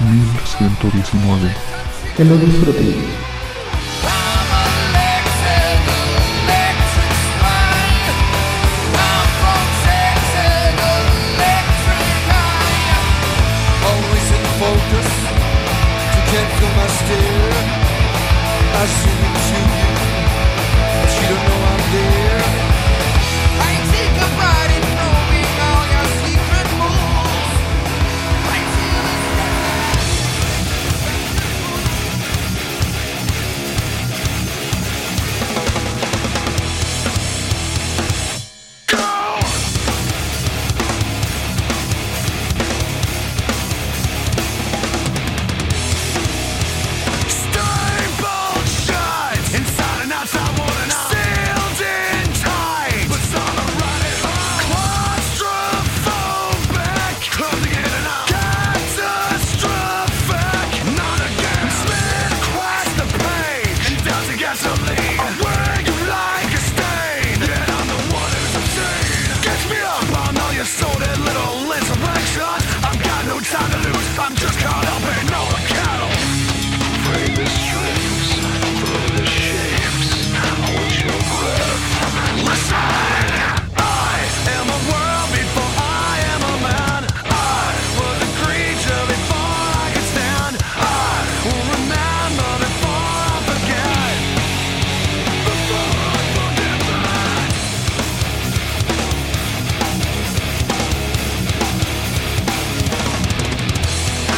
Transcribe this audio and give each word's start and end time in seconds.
1119. 0.00 1.54
Que 2.16 2.24
lo 2.24 2.36
disfruten. 2.36 3.37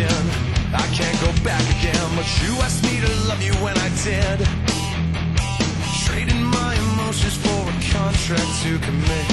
again. 0.00 0.26
I 0.72 0.86
can't 0.94 1.20
go 1.20 1.44
back 1.44 1.62
again, 1.78 2.08
but 2.16 2.26
you 2.42 2.54
asked 2.62 2.82
me 2.84 3.00
to 3.00 3.28
love 3.28 3.42
you 3.42 3.52
when 3.64 3.76
I 3.76 3.88
did. 4.04 4.46
Trading 6.04 6.42
my 6.44 6.74
emotions 6.74 7.36
for 7.36 7.60
a 7.68 7.92
contract 7.92 8.62
to 8.62 8.78
commit. 8.78 9.29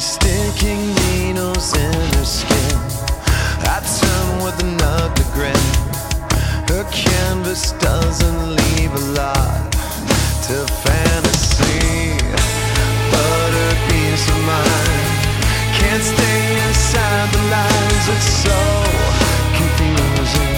Sticking 0.00 0.94
needles 0.94 1.76
in 1.76 1.92
her 1.92 2.24
skin. 2.24 2.78
I 3.66 3.82
turn 3.98 4.44
with 4.44 4.62
another 4.62 5.24
grin. 5.34 5.58
Her 6.70 6.84
canvas 6.92 7.72
doesn't 7.82 8.56
leave 8.56 8.94
a 8.94 9.04
lot 9.18 9.72
to 10.46 10.66
fantasy, 10.86 12.14
but 13.10 13.50
her 13.58 13.74
peace 13.90 14.28
of 14.30 14.38
mind 14.46 15.18
can't 15.74 16.04
stay 16.04 16.46
inside 16.68 17.28
the 17.34 17.42
lines. 17.50 18.04
It's 18.14 18.30
so 18.46 18.58
confusing 19.58 20.54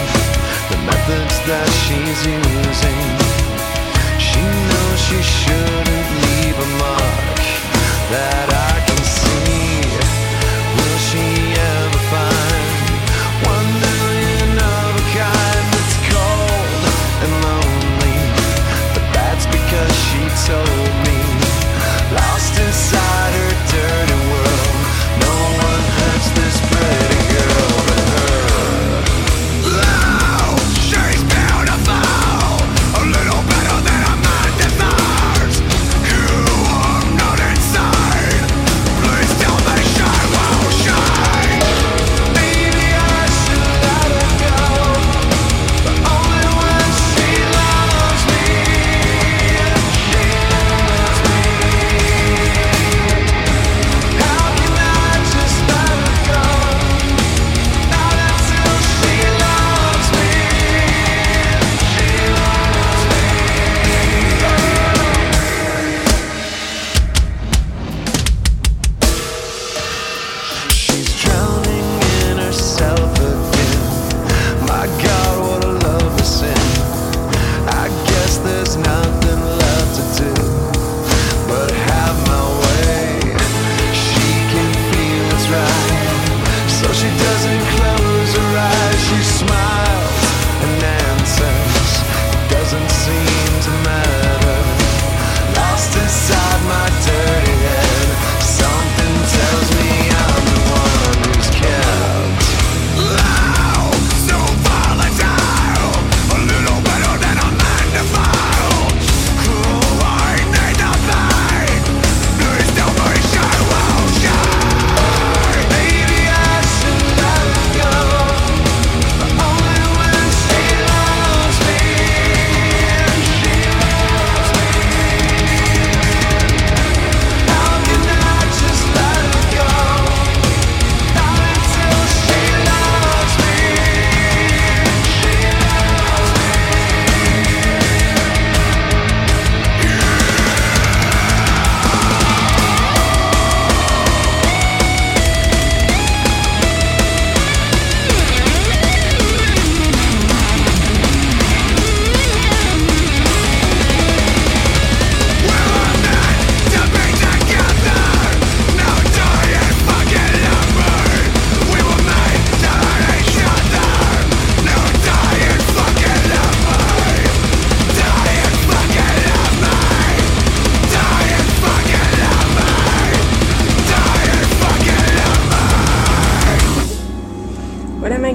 the 0.68 0.78
methods 0.84 1.36
that 1.48 1.68
she's 1.80 2.20
using. 2.28 3.00
She 4.20 4.42
knows 4.68 5.00
she 5.00 5.20
shouldn't 5.22 6.08
leave 6.28 6.58
a 6.60 6.68
mark 6.76 7.40
that 8.12 8.52
I. 8.52 8.79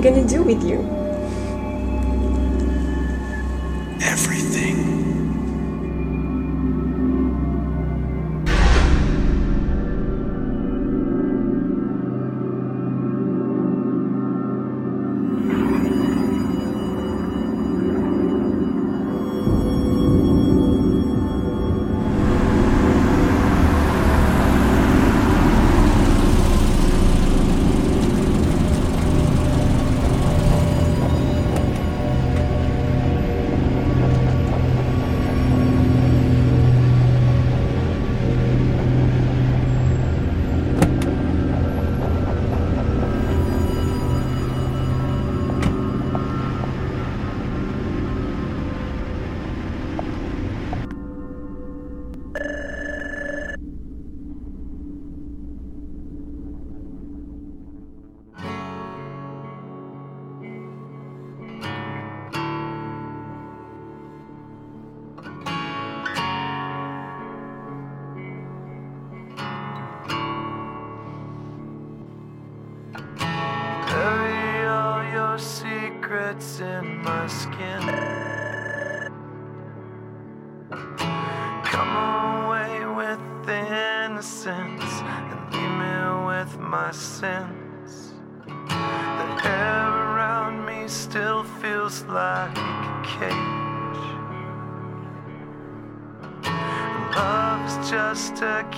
Gonna 0.06 0.24
do 0.28 0.44
with 0.44 0.64
you? 0.64 1.05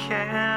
Just 0.10 0.57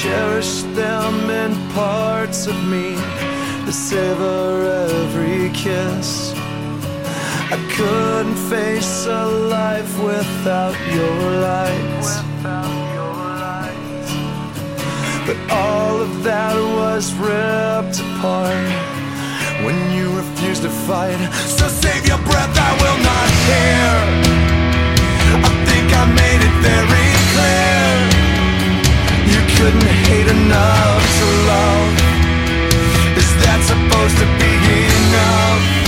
Cherish 0.00 0.62
them 0.72 1.28
in 1.28 1.52
parts 1.74 2.46
of 2.46 2.56
me 2.70 2.94
that 3.66 3.72
savor 3.72 4.88
every 4.88 5.50
kiss. 5.50 6.32
I 7.54 7.58
couldn't 7.76 8.38
face 8.48 9.04
a 9.04 9.26
life 9.26 9.92
without 10.02 10.76
your 10.96 11.16
light. 11.48 12.00
But 15.26 15.38
all 15.52 16.00
of 16.00 16.22
that 16.24 16.56
was 16.80 17.12
ripped 17.12 18.00
apart 18.00 18.68
when 19.64 19.76
you 19.94 20.06
refused 20.16 20.62
to 20.62 20.70
fight. 20.88 21.20
So 21.58 21.68
save 21.68 22.06
your 22.06 22.22
breath, 22.28 22.56
I 22.56 22.72
will 22.82 23.00
not 23.10 23.28
hear. 23.48 23.90
I 25.48 25.52
think 25.68 25.86
I 25.92 26.04
made 26.22 26.40
it 26.48 26.56
very 26.64 27.08
clear. 27.34 27.89
Couldn't 29.60 29.82
hate 29.82 30.26
enough 30.26 31.04
to 31.18 31.26
love. 31.50 31.92
Is 33.18 33.30
that 33.44 33.60
supposed 33.68 34.16
to 34.16 34.26
be 34.40 34.52
enough? 35.04 35.79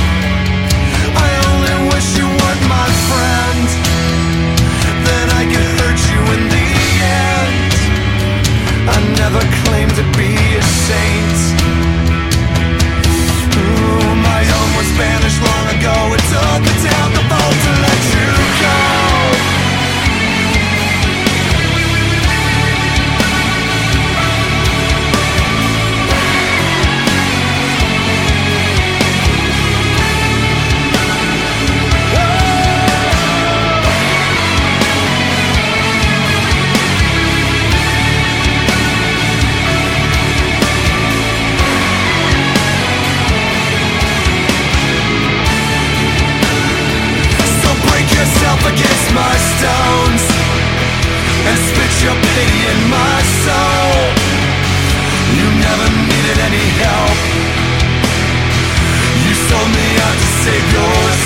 I 61.13 61.17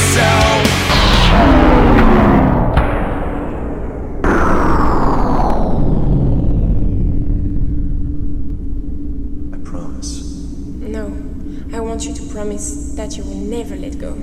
promise. 9.63 10.23
No, 10.81 11.07
I 11.73 11.79
want 11.79 12.05
you 12.05 12.13
to 12.15 12.23
promise 12.33 12.95
that 12.97 13.17
you 13.17 13.23
will 13.23 13.37
never 13.37 13.77
let 13.77 13.99
go. 14.01 14.15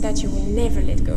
That 0.00 0.22
you 0.22 0.30
will 0.30 0.44
never 0.44 0.80
let 0.80 1.02
go. 1.02 1.16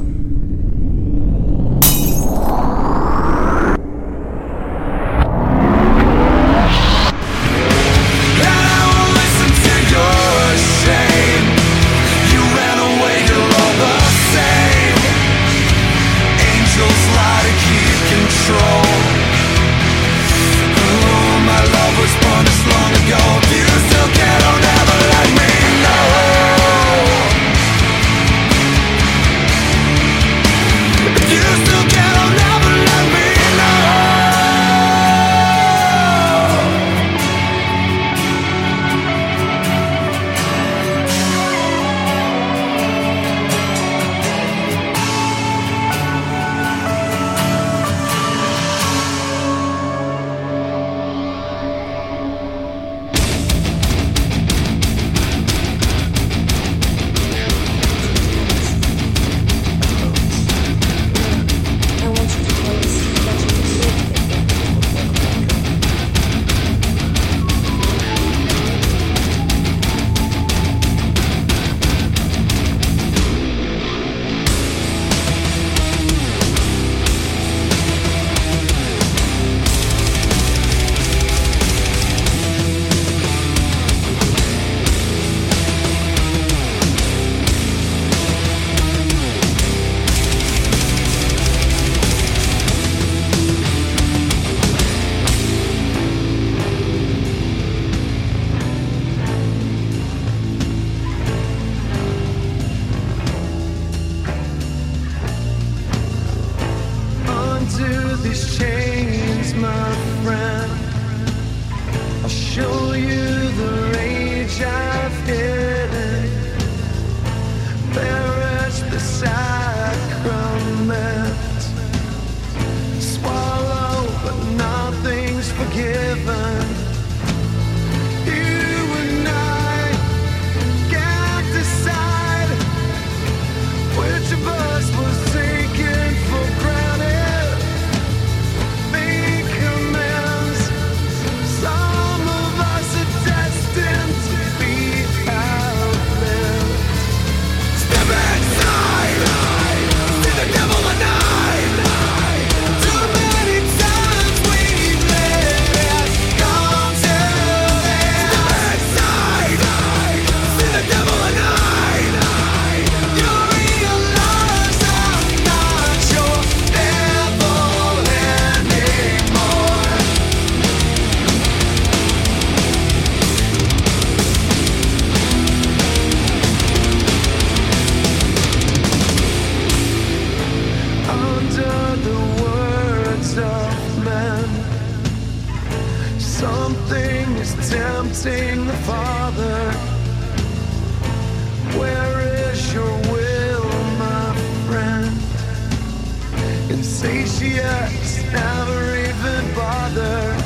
Insatiates 196.70 198.24
never 198.34 198.96
even 198.96 199.56
bother. 199.56 200.45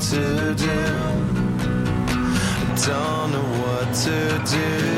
To 0.00 0.54
do. 0.54 0.70
I 2.60 2.74
don't 2.86 3.32
know 3.32 3.42
what 3.62 3.92
to 3.94 4.42
do 4.48 4.97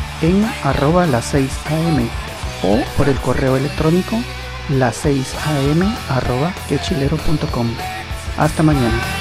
en 0.21 0.45
arroba 0.63 1.05
las 1.05 1.25
6 1.25 1.51
am 1.65 2.09
o 2.63 2.79
por 2.97 3.09
el 3.09 3.17
correo 3.17 3.57
electrónico 3.57 4.17
las 4.69 4.95
6 4.97 5.35
am 5.45 5.95
arroba 6.09 6.53
quechilero.com. 6.67 7.67
Hasta 8.37 8.63
mañana. 8.63 9.20